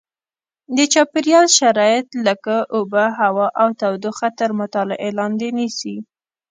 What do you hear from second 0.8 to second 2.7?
چاپېریال شرایط لکه